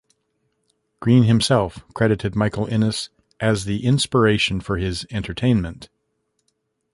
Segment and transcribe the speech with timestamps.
[0.99, 5.89] Greene himself credited Michael Innes as the inspiration for his "entertainment".